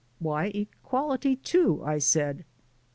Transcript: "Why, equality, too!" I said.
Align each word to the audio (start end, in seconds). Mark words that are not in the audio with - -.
"Why, 0.17 0.45
equality, 0.55 1.35
too!" 1.35 1.83
I 1.85 1.99
said. 1.99 2.43